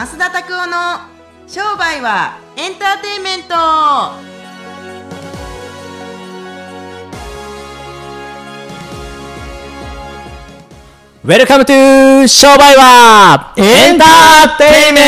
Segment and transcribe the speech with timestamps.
[0.00, 0.76] 増田拓夫の
[1.46, 4.29] 商売はエンターテインメント。
[11.22, 15.00] Welcome to 商売はエンターテイメ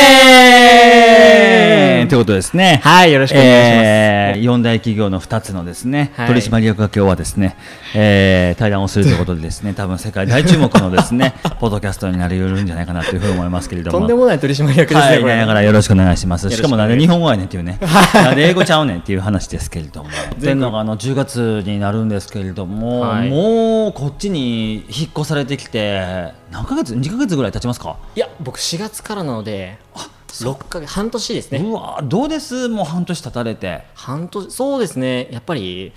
[2.05, 2.83] ントということですね。
[2.85, 3.63] はい、よろしくお願いします。
[3.63, 7.57] えー、4大企業の2つのですね、はい取締役が今日はですね、
[7.95, 14.01] えー、対談をするということでですね、 多分世界大注目のですね、ポッドキャストになり得るんじゃないかなというふうに思いますけれども。
[14.01, 15.39] とんでもない取締役ですね、はい、これ。
[15.39, 16.51] だからよろしくお願いします。
[16.51, 17.79] しかもなんで日本語やねんっていうね、
[18.13, 26.02] なんで英語ちゃうねんっていう話ですけれども、というのがあの10月になるんですけれども、はいもうこっちに引っ越されてきて、
[26.51, 27.97] 何ヶ月、2ヶ月ぐらい経ちますか？
[28.17, 29.79] いや、僕4月からなので、
[30.29, 31.59] 6ヶ月、半年ですね。
[31.59, 32.69] うわどうです？
[32.69, 33.83] もう半年経たれて。
[33.95, 35.93] 半年、そうですね、やっぱり、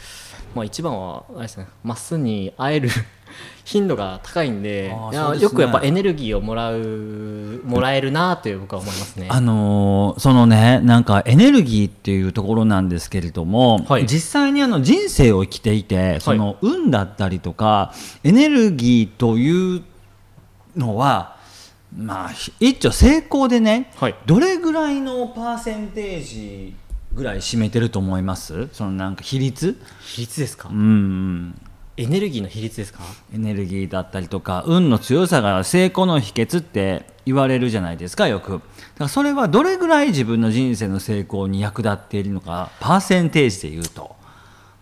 [0.53, 2.89] まあ一番は、あれですね、まっすぐに会える
[3.65, 5.39] 頻度が高いんで、ね。
[5.41, 9.27] よくやっぱエネルギーをもらう、もらえるなという僕は思いますね。
[9.29, 14.05] あのーそのねなんかエネルギーっていうところなんですけれども、はい。
[14.05, 17.91] 実際にあの人生を生きていてその運だったりとか、
[18.23, 19.81] エネルギーという
[20.75, 21.37] のは
[21.95, 24.15] まあひ一丁成功でね、はい。
[24.25, 26.75] どれぐらいのパーセンテージ
[27.13, 28.67] ぐらい占めてると思います？
[28.73, 29.79] そのなんか比率？
[30.01, 31.61] 比率ですか、うんうん。
[31.95, 32.99] エネルギーの比率ですか？
[33.33, 38.51] エネルギーだったりとか運の強さが成功の秘訣って言われるじゃないですかよく。
[38.51, 38.63] だか
[38.99, 44.15] らそれはどれぐらい自分の人生の成功に役立っているのかパーセンテージで言うと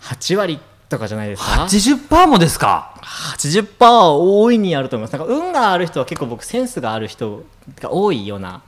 [0.02, 0.60] ?8 割
[0.94, 1.66] とかじゃないですか。
[1.66, 5.18] 80%もですか？80%は大いにあると思います。
[5.18, 7.44] なんか運がある人は結構僕センスがある人
[7.80, 8.62] が多いような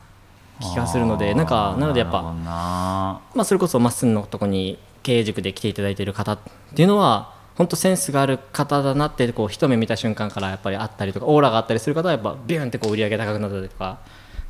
[0.59, 6.40] 気がするのでなんかなのでやっぱ、まあ、それこそまっすんのとこに経営塾で来ていただいている方っ
[6.76, 14.00] ていうのは本当センスがある方だなってこう一目見た瞬間からやっぱりあったりとかオーラがあったりする方はやっぱビューンってこう売り上げ高くなったりとか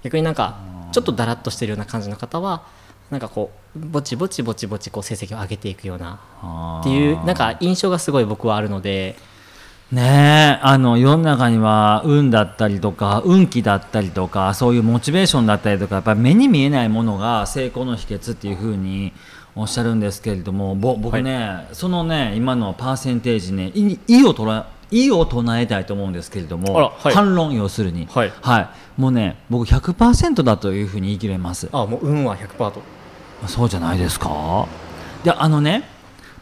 [0.03, 0.59] 逆になんか
[0.91, 2.63] ちょっとだらっとしてるような感じの方は
[3.11, 6.19] なんかこうぼちぼちぼちぼちこう成績を上げていくような。
[6.81, 9.15] っていうなんか印象がすごい僕はあるので。
[9.91, 19.13] ねえあの世の中には運だったりとか運気だったりとかそういうモチベーションだったりとかやっぱり目に見えないものが成功の秘訣っていうふうに
[19.55, 27.13] おっしゃるんですけれどもぼ僕ね、そのね今のパーセンテージねいいをとらいを唱えたいと思うんですけれども、はい。
[27.13, 28.31] 反論要するに、はい。
[28.97, 31.69] もうね僕100%だというふうに言い切れます。
[31.71, 32.81] あもう運は100%と
[33.47, 34.67] そうじゃないですか？
[35.23, 35.87] であのね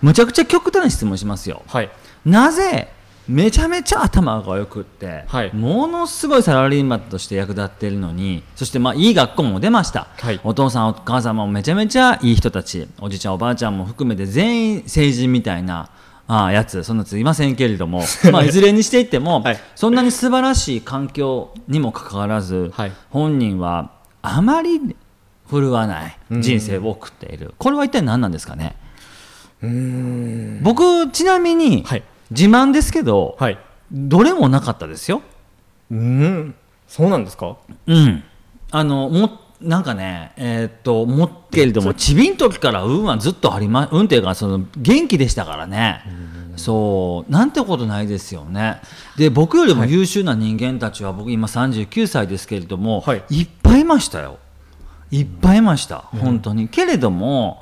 [0.02, 1.62] むちゃくちゃ極端な質問しますよ。
[1.68, 1.90] はい。
[2.26, 2.90] なぜ
[3.28, 5.54] めちゃめちゃ頭が良くって、はい。
[5.54, 10.40] ものすごいサラリーマンとして役立っているのにそしてまあいい学校も出ました、はい。
[10.44, 12.88] お父さんお母様もめちゃめちゃいい人たち。
[13.00, 15.90] おじいちゃんおばあちゃんも含めて全員成人みたいな
[16.28, 19.60] ああやつそんなやついませんけれども、 まあ、いずれにしていっても、はい。
[19.76, 22.92] そんなに素晴らしい環境にもかかわらず、はい。
[23.10, 24.96] 本人はあまり
[25.54, 28.76] 振るわない人生を送っている、これは一体何なんですかね？
[30.62, 32.04] 僕ちなみに、はい。
[32.32, 33.60] 自慢ですけど、はい。
[33.92, 35.22] どれもなかったですよ。
[35.92, 36.56] うん。
[36.88, 37.58] そうなんですか？
[37.86, 38.24] うん。
[38.72, 46.02] あの、も、なんかね、えーっと、もっけれども、ちびん時から運はずっとありま、運っていうか、その、元気でしたからね。
[46.56, 48.82] そう、なんてことないですよね。
[49.16, 53.24] で、僕よりも優秀な人間たちは、僕今39歳ですけれども、はい。
[53.30, 54.40] いっぱいいましたよ。
[55.18, 56.00] いっぱいいました。
[56.00, 56.68] 本当に。
[56.68, 57.62] けれども、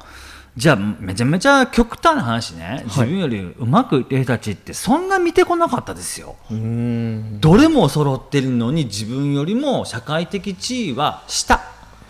[0.56, 6.36] じゃあ、めちゃめちゃ極端な話ね、自分よりうまくいる人たちって、そんな見てこなかったですよ。
[6.50, 7.40] うん。
[7.42, 11.62] どれも揃ってるのに自分よりも社会的地位は下、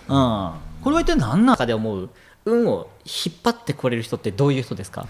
[0.08, 2.10] うん、これは一体何なん中で思う
[2.46, 5.08] 運を引っ張ってこれる人ってどういう人ですか？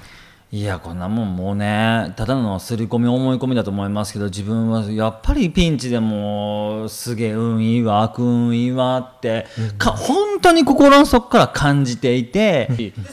[0.54, 9.46] いやこんなもんもうねただの刷り込み思い込みだと思いますけど自分はやっぱりピンチでもすげえ運いいわ悪運いいわって、
[9.78, 12.68] か本当に心の底から感じていて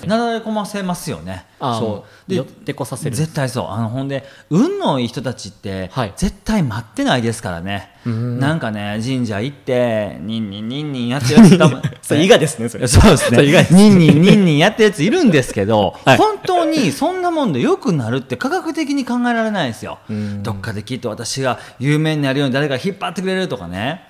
[0.05, 1.47] なだれ込ませますよね。
[1.61, 2.35] あそう。
[2.35, 3.17] 寄ってこさせる。
[3.17, 3.67] 絶対そう。
[3.69, 6.13] あのほんで運のいい人たちって、はい。
[6.17, 7.97] 絶対待ってないですからね。
[8.05, 11.83] なんかね神社行ってニンニンニンニンやってるやつ多分。
[12.01, 12.87] それ伊賀ですねそれ。
[12.87, 13.67] そうですね。
[13.71, 24.05] ニンニンニンニンやってるやついるんですけど、はい本当にそんなもんで良くなるって科学的に考えられ ないですよんどっかできっと私が有名になるように誰か引っ張ってくれるとかね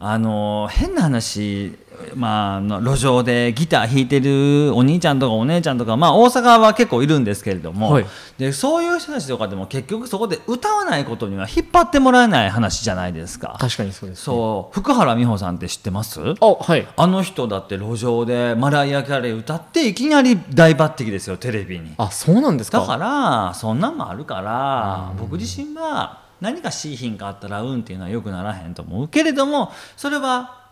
[0.00, 1.76] あの変な話
[2.14, 8.06] まああの路上でギター弾いてるお兄ちゃんとかお姉ちゃんとか、まあ、大阪は結構いるんですけれども、はい。
[8.38, 13.56] でそういう人たちとかでも結局そこで歌わないことには引っ張ってもらえない話じゃないですか。
[13.60, 14.74] 確かにそうです、ね、そう。
[14.74, 16.20] 福原美穂さんって知ってます？
[16.20, 16.86] あはい。
[16.96, 21.94] あの人だって路上でマライア・キャレー歌っていきなり大抜擢ですよテレビに。
[21.98, 22.80] あそうなんですか？
[22.80, 30.63] だからそんなんもあるから僕自身は何かしい品があったら運っていうのは良くならへんと思うけれどもそれは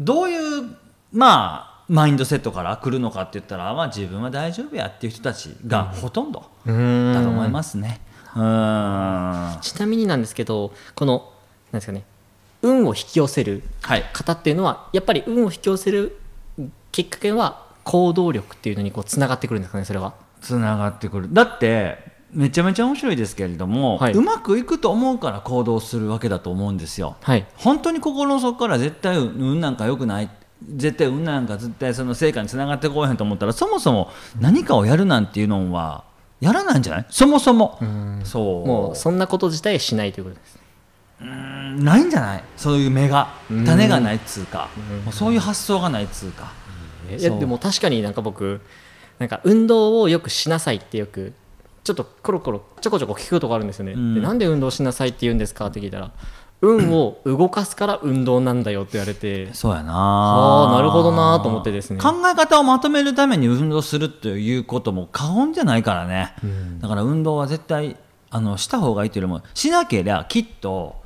[0.00, 0.76] どういう
[1.12, 8.00] まあマインドセットから来るのかって言ったら、まあ、自分は大丈夫やっていう人たちがほとんどだと思いますね。
[8.36, 9.58] うん。
[9.60, 11.32] ちなみになんですけどこの
[11.72, 12.04] なんですかね
[12.62, 14.04] 運を引き寄せるはい。
[14.12, 16.16] 方っていうのはやっぱり運を引き寄せる
[16.92, 20.14] きっかけは行動力っていうのにこうつながってくるんですかねそれは。
[20.40, 21.32] つながってくる。
[21.32, 21.98] だって
[22.32, 24.12] めちゃめちゃ面白いですけれども、はい。
[24.12, 27.16] うまくいくと思うから行動するわけだと思うんですよ。
[27.22, 27.46] はい。
[27.56, 30.30] 本当に心の底から絶対運なんか良くない
[30.76, 36.04] 絶対運なんか絶対その成果につながってこうへんと思ったらそもそも何かをやるなんていうのは
[36.40, 37.06] やらないんじゃない？
[37.10, 37.78] そもそも。
[38.24, 38.66] そう。
[38.66, 40.58] もうそんなこと自体しないということです。
[41.22, 42.44] うんないんじゃない？
[42.56, 43.34] そういう芽が。
[43.48, 44.68] 種がないっつうか。
[45.04, 46.52] もうそういう発想がないっつうか。
[47.10, 48.60] いやでも確かになんか僕
[49.18, 51.32] なんか運動をよくしなさいってよく
[51.82, 54.14] ちょっとコロコロちょこちょこ聞くことがあるんですよね、ん。
[54.14, 55.66] でなんで運動しなさいって言うんですか？
[55.66, 56.12] って聞いたら
[56.62, 59.52] 運を動かすから運動なんだよって言われて。
[59.54, 59.92] そうやな。
[59.94, 62.00] ああなるほどなと思ってですね。
[62.00, 66.34] 考え方をまとめるために運動するということも過言じゃないからね、
[66.80, 67.96] だから運動は絶対
[68.30, 71.00] あのした方がいいというよりもしなければきっと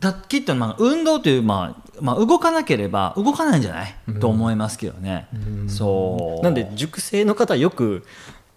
[0.00, 5.28] だきっとまあ運動という、まあまあ、動かなければ動かないんじゃない、と思いますけどね、
[5.68, 6.44] そう。
[6.44, 8.04] なんで熟成の方よく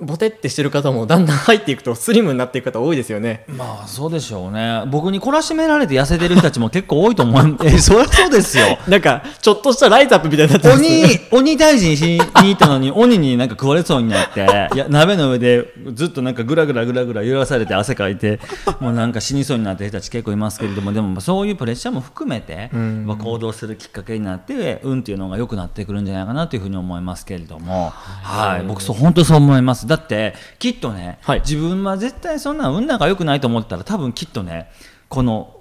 [0.02, 3.44] ボテってしてる方もだんだん入っていくとスリムになっていく方多いですよね。
[3.48, 4.84] まあそうでしょうね。
[4.88, 8.78] 僕に懲らしめられて痩せてる人たちも結構多いと思うえ そりゃそうですよ。
[8.88, 10.80] なんかちょっとしたライトアップみたいになってます。
[10.80, 14.40] 鬼鬼退治しに行ったのに鬼になんか食われそうになって。
[14.74, 18.40] いや鍋の上でずっとなんかぐらぐらぐらぐら揺らされて汗かいて
[18.80, 20.94] もうなんか死にそうになってる人たち結構いますけれども。
[20.94, 31.40] でもそういうプレッシャーも含めて、まあ行動するきっかけになって運っていうのが良くなってくるんじゃないかなというふうに思いますけれども、はい、僕そう本当そう思いますだってきっとね、はい。
[31.42, 34.70] 自分は絶対そんな運なんか良くないと思ったら多分きっとね
[35.10, 35.59] この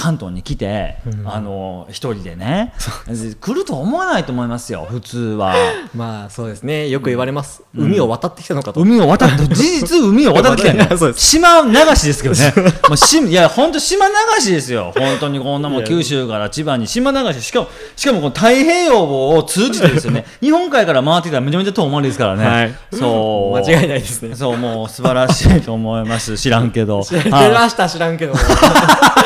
[0.00, 2.72] 関東に来て、あの一人でね。
[3.38, 5.54] 来ると思わないと思いますよ普通は。
[5.94, 6.88] まあそうですね。
[6.88, 11.26] よく言われます、海を渡ってきたのかと、海を渡って事実海を渡ってきたよね そうです。
[11.26, 12.54] 島流しですけどね。
[12.88, 14.94] もうしいや本当島流しですよ。
[14.96, 17.42] 本当にこんなもん九州から千葉に島流し。
[17.42, 20.24] しかもしかもこの太平洋を通じてですよね。
[20.40, 22.74] 日本海から回ってきたらめちゃめちゃ遠回りですからね、はい。
[22.90, 23.58] そう。
[23.58, 24.34] 間違いないですね。
[24.34, 26.38] そうもう素晴らしいと思います。
[26.38, 27.04] 知らんけど。
[27.04, 27.50] 知られてはい。
[27.50, 28.32] ました知らんけど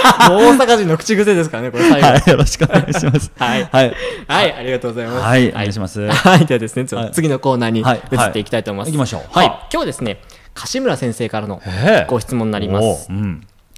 [0.28, 3.30] 大阪人の口癖ですからねこれ最後はい、よろしくお願いします。
[3.38, 3.94] はいはい。
[4.28, 5.24] はい、ありがとうございます。
[5.24, 8.88] はいお願いしますはい、ではですね、次のコーナーに移はいっていきたいと思います。
[8.88, 10.20] はい行きましょうはいは、今日はですね、
[10.54, 11.60] 柏村先生からの
[12.08, 13.08] ご質問になります。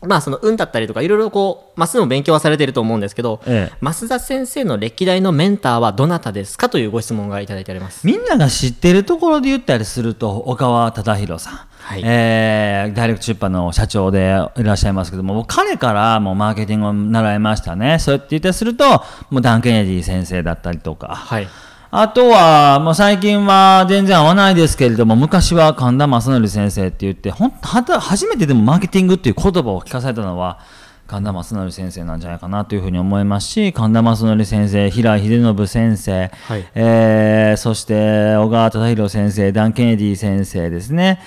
[0.02, 8.06] まあ、その運だったりとか、いろいろこう、マスの勉強はされていると思うんですけど、ええ増田先生の歴代のメンターはどなたですかというご質問がいただいております。
[8.06, 11.60] みんなが知ってるところで言ったりすると、岡川忠宏さん。
[11.86, 18.00] はいえーダイレクト出版の社長でいらっしゃいますけども、僕彼からもうマーケティングを習いましたね。
[18.00, 21.14] そうやって言ったりすると、もうダン・ケネディ先生だったりとか。
[21.14, 21.48] はい。
[21.92, 30.58] あとは、もう最近は全然合わないですけれども、昔は神田正則先生って言って、ほん初めてでもマーケティングっていう言葉を聞かされたのは、
[31.06, 41.20] 神田正則先生なんじゃないかなというふうに思いますし、神田正則先生、平井秀信先生、はいえーそして小川忠宏先生、ダン・ケネディ先生ですね。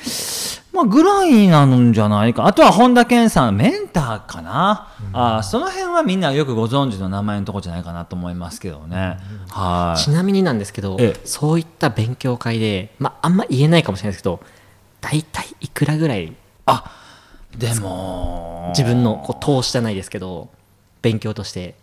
[0.74, 2.46] まあ、ぐらいなんじゃないか。
[2.46, 4.88] あとは本田健さん、メンターかな。
[5.14, 9.18] あーその辺はみんなよくご存知の名前のとこじゃないかなと思いますけどね。
[9.50, 10.00] はい。
[10.02, 14.42] ちなみになんですけど、ええそういった勉強会で、まあ、あんま言えないかもしれないですけど、
[15.02, 16.34] 大体いくらぐらい
[16.66, 16.92] あ
[17.58, 20.50] でも自分のこう投資じゃないですけど、
[21.02, 21.76] 勉強として。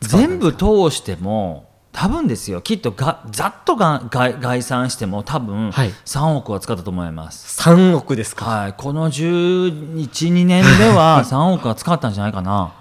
[0.00, 2.60] 全部通しても多分ですよ。
[2.60, 5.90] きっとがざっとが概概算しても多分はい。
[6.04, 8.44] 3億は使ったと思います、3億ですか。
[8.46, 12.72] はい、この1112年では 3億は使ったんじゃないかな。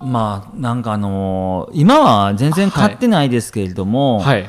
[0.00, 4.48] まあなんかあのー今は全然買ってないですけれども、はい。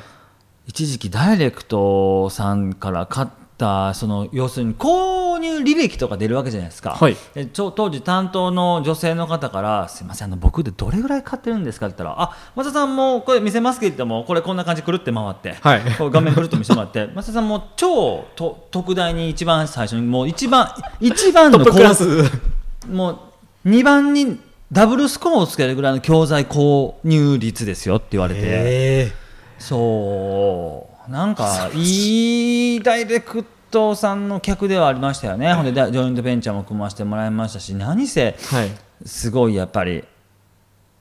[0.67, 20.69] 一時期ダイレクトさんから買ったその要するに購入履歴とか出るわけじゃないですか、はいでちょ当時担当の女性の方から「すいませんあの僕でどれぐらい買ってるんですか?」って言ったら「あ松田さんもこれ見せますけれどもこれこんな感じくるって回って、はいこう画面くるっと見せてもらって 松田さんも超と特大に一番最初にもう一番
[20.99, 22.23] 一番のトップクラス。
[22.91, 23.11] も
[23.65, 24.39] う2番に
[24.71, 28.41] ダブルスコアをつけるぐらいの教材購入率ですよって言われて。
[28.43, 29.11] え
[29.57, 38.35] そうなんかいいダイレクトさんの客ではありましたよね、ほんでだジョイントベンチャーも組ませてもらいましたし何せ。
[39.05, 40.03] すごいやっぱり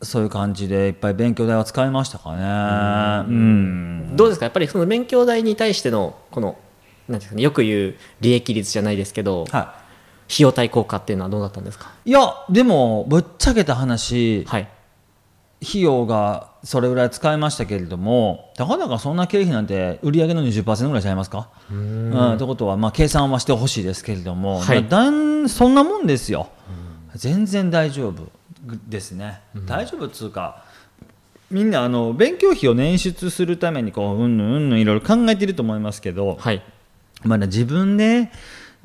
[0.02, 3.28] そういう感じでいっぱい勉強代は使いましたかね。
[3.28, 4.16] うん。
[4.16, 4.46] どうですか？
[4.46, 6.58] やっぱりその勉強代に対してのこの
[7.08, 9.82] なんですかねよく言う利益率じゃないですけど、は
[10.26, 11.92] 費用対効果っていうのはどうだったんですか？
[12.04, 14.68] い、いやでもぶっちゃけた話はい
[15.68, 21.48] 費用がそれぐらい使いましたけれどもたかだかそんな経費なんて売上の20%ぐらいちゃいますか？
[21.70, 22.36] うん。
[22.38, 24.80] ということは、まあ、計算はしてほしいですけれども、はい。
[24.82, 26.48] まあだんそんなもんですよ。
[27.14, 28.26] 全然大丈夫
[28.88, 30.64] ですね、大丈夫っつうか
[31.50, 36.62] みんなあの勉強費を捻出するためにこううんぬんうんぬんいろいろ考えていると思いますけど、はい。
[37.22, 38.30] まだ自分で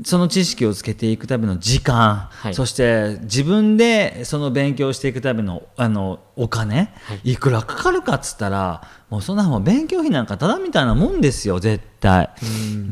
[0.04, 2.54] その知識をつけていくための時間、はい。
[2.54, 12.30] そして自分でその勉強していくためのあのお金、い、くらかかるかっつったらもうそんなもん勉強費なんかただみたいなもんですよ絶対。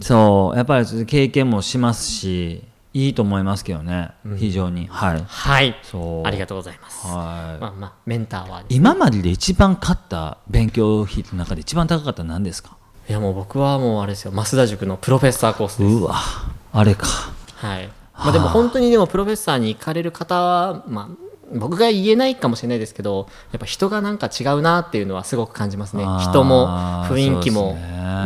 [0.01, 0.57] そう。
[0.57, 4.87] やっぱり経験もしますしいいと思いますけどね、非常に。
[4.87, 5.79] はい、はい。
[5.83, 6.27] そう。
[6.27, 7.61] ありがとうございます、はい。
[7.61, 8.63] まあまあメンターは。
[8.69, 12.75] 今までで一番買った勉強費の中で一番高かったのは何ですか？
[13.07, 14.31] いやもう僕はもうあれですよ。
[14.31, 15.93] 増田塾のプロフェッサーコースです。
[15.93, 16.15] うわ
[16.77, 17.07] あれか。
[17.55, 17.87] はい。
[18.13, 26.03] まあ、でも本当にでもプロフェッサーに行かれる方は、まあ、僕が言えないかもしれないですけどやっぱ人がなんか違うなっていうのはすごく感じますね。
[26.21, 26.67] 人も
[27.09, 27.75] 雰囲気も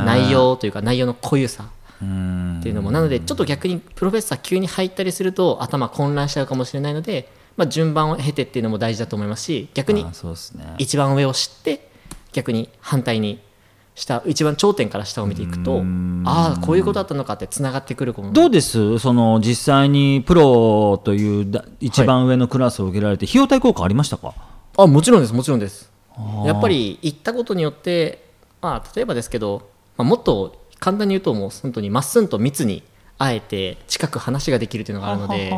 [0.05, 1.69] 内容というか内容の濃ゆさ
[2.01, 2.57] うん。
[2.59, 2.91] っていうのも。
[2.91, 10.05] なのでちょっと逆にプロフェッサー急に入ったりすると頭混乱しちゃうかもしれないので、まあ、順番を経てっていうのも大事だと思いますし逆に
[10.77, 11.89] 一番上を知って
[12.33, 13.39] 逆に反対に
[13.93, 15.83] 下一番頂点から下を見ていくと
[16.23, 18.99] ああこういうことだったのかってつながってくるどうです？
[18.99, 24.33] その実際にプロというだ一番上のクラスを受けられて費用対効果ありましたか、
[24.77, 25.91] あもちろんですもちろんです。
[26.45, 28.23] やっぱり行ったことによって、
[28.61, 32.83] まあ、例えばですけど、まあ、もっと簡単に言うともう本当にまっすんと密に
[33.21, 35.51] あえて近く話ができるというのがあるので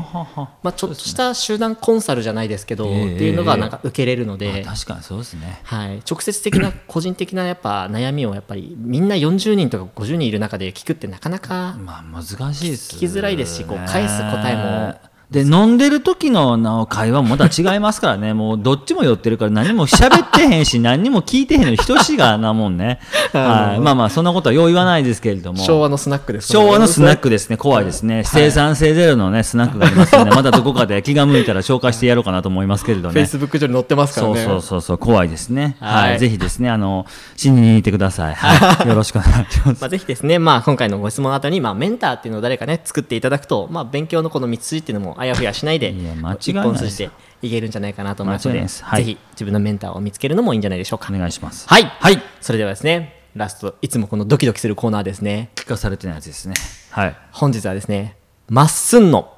[0.63, 5.61] まあ、ちょっとした集団コンサルじゃないですけど、ええっていうのがなんか受けれるのあで、確かにそうですね。
[5.63, 18.33] はい、直接的な 個人的なやっぱ悩みをやっぱりみんな40人とか50人いる中で聞くってなかなかまあ難しいです聞きづらいですしこう返す答えもで飲んでる時のな会話もまた違いますからね。
[18.35, 22.99] もうどっちも寄ってるから何も喋ってへんし 何にも聞いてへんの等しいがなもんね、
[23.33, 25.63] はい、まあまあそんなことはよう言わないですけれども。
[25.63, 33.13] 昭和のスナックです昭和のスナックですね、怖いですね、生産性ゼロのね、スナックがありますので、またどこかで気が向いたら紹介してやろうかなと思いますけれどね。
[33.13, 35.77] フェイスブック上に載ってますからそうねそうそうそう、怖いですね。
[35.79, 36.09] はい。
[36.11, 38.35] はい、ぜひですね、あの、死にに行ってください。
[38.35, 39.81] はい、よろしくお願いします。
[39.81, 45.93] まあ、ぜひですね、まあ、今回のご質問の後に、まあ、メンターっていうのを誰かね、作っていただくと、まあ、勉強のこの道筋っていうのもあやふやしないで、
[46.39, 47.09] 一本筋で
[47.41, 51.13] いけるんじゃないかなと思いますので、はいぜひ自分のメンターを見つけるのもいいんじゃないでしょうか。
[51.13, 51.67] お願いします。
[51.67, 51.83] はい。
[51.83, 52.21] はい。
[52.41, 55.49] それではですね、ラスト、いつもこのドキドキするコーナーですね。
[55.55, 56.55] 聞かされてないやつですね。
[56.91, 57.15] はい。
[57.31, 58.17] 本日はですね、
[58.49, 59.33] まっすんの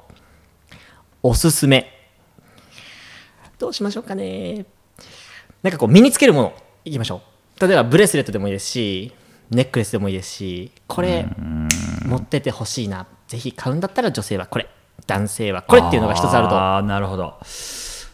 [1.22, 1.92] おすすめ。
[3.58, 4.66] どうしましょうかね。
[5.62, 7.22] なんかこう身につけるものいきましょ
[7.58, 7.66] う。
[7.66, 9.12] 例えばブレスレットでもいいですし、
[9.50, 11.26] ネックレスでもいいですし、これ
[12.04, 13.06] 持っててほしいな。
[13.28, 14.68] ぜひ買うんだったら女性はこれ、
[15.06, 16.56] 男性はこれっていうのが一つあると。
[16.56, 17.34] ああ、なるほど。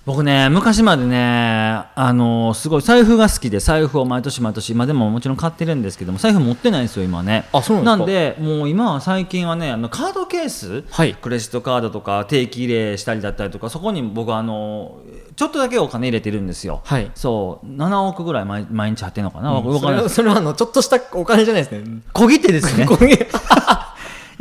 [0.04, 7.44] 僕ね、昔までね、あのすごい財布が好きで、財布を毎年毎年、今でももちろん買ってるんですけども、財布持ってないんですよ、今ね。
[7.52, 8.42] あそうなんですか？
[8.42, 14.98] で、もう今は最近はね、あのカードケース、はいクレジットカードとか定期入れしたりだったりとか、そこに僕はあの
[15.36, 16.80] ちょっとだけお金入れてるんですよ。
[16.82, 22.00] はいそう、7億ぐらい毎毎日貼ってるのかな、わわそれかんそれはあのちょっとしたお金じゃないですね。
[22.12, 22.86] 小切手ですね。
[22.86, 23.28] これ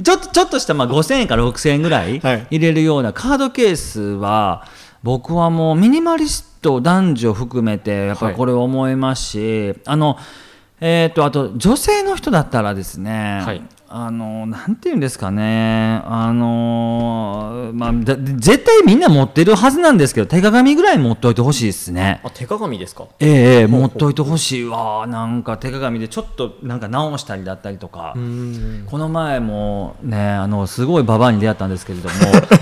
[0.03, 2.47] ちょっとちょっとしたまあ5000円から6000円ぐらいはい。
[2.51, 4.65] 入れるようなカードケースは
[5.03, 10.17] 僕はもうミニマリスト男女含めてやっぱりこれ思いますし、あの
[10.83, 13.61] えー、とあと女性の人だったらですね、はい。
[13.93, 22.21] あのなんていうんですかねあのまあだ絶対みんな持ってるはずなんですけど手鏡ぐらい持っておいてほしいですね。
[22.23, 23.05] あ手鏡ですか？
[23.19, 28.15] ええええ持っといてほしいわなんか手鏡でちょっとなんか直したりだったりとか。
[28.15, 32.15] この前もねあのすごいババアに出会ったんですけれども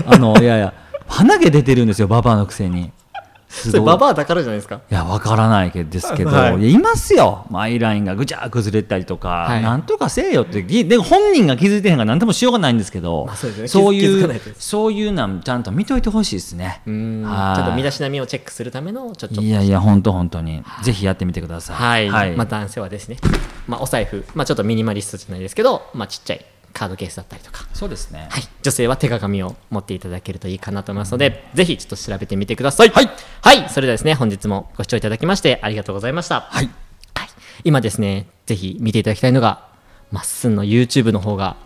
[0.06, 0.74] あのいやいや
[1.06, 2.90] 鼻毛出てるんですよババアのくせに。
[2.98, 2.99] す
[3.50, 4.80] それババアだからじゃないですか？
[4.90, 6.72] いやわからないけどですけど、はい。
[6.72, 7.46] い、ますよ。
[7.52, 9.62] アイラインがぐちゃ崩れたりとか、はい。
[9.62, 13.66] なんとかせえよってぎで本人が気づいてへんから何ともしようがないんですけど、まあそうね。
[13.66, 16.82] そういうそういうなんちゃんと見といてほしいですね。
[16.84, 19.42] ちょっと身だしなみをチェックするためのちょっと。
[19.42, 20.62] いやいや本当本当に。
[20.82, 22.08] ぜひやってみてください。
[22.08, 23.16] はい、まあ、男性はですね、
[23.66, 28.28] まあ、お財布、まあ、ちょっとミニマリストじゃないですけど、まあ、ちっちゃいカードケースだったりとか、そうですね。
[28.30, 32.90] はい、女性は手鏡を持っていただけるといいかなと思いますので、ぜひちょっと調べてみてください。
[32.90, 33.10] はい、
[33.42, 36.42] はい、それではですね、本日もご視聴いただきましてありがとうございました。
[36.42, 36.70] はい。
[37.14, 37.28] はい、
[37.64, 39.69] 今ですね、ぜひ見ていただきたいのが、
[40.12, 41.56] まっすんの YouTube の方が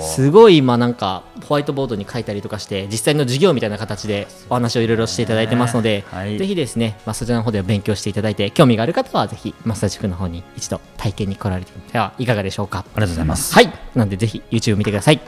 [0.00, 6.36] すごい今なんかホワイトボードに書いたりとかして実際の授業みたいな形でお話をいろいろしていただいてますので、はい。
[6.36, 12.80] ぜひですね、まあ、そちらの方で勉強していただいて興味がある方はぜひマッサージ塾の方に一度体験に来られてみてはいかがでしょうか？
[12.80, 13.54] ありがとうございます。
[13.54, 13.72] はい。
[13.94, 15.20] なんでぜひ YouTube 見てください。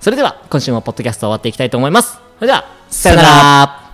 [0.00, 2.18] それでは今週もポッドキャスト終わっていきたいと思います。
[2.38, 3.87] それではさよなら